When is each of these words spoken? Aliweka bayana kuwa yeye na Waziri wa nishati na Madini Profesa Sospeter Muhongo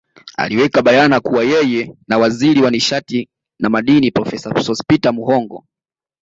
Aliweka 0.37 0.81
bayana 0.81 1.19
kuwa 1.19 1.43
yeye 1.43 1.93
na 2.07 2.17
Waziri 2.17 2.61
wa 2.61 2.71
nishati 2.71 3.29
na 3.59 3.69
Madini 3.69 4.11
Profesa 4.11 4.63
Sospeter 4.63 5.13
Muhongo 5.13 5.65